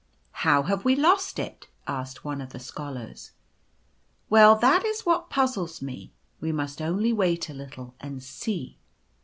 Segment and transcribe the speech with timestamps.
[0.47, 3.33] "How have we lost it?" asked one of the Scholars."
[4.31, 6.11] Well, that is what puzzles me.
[6.39, 8.79] We must only wait a little and see."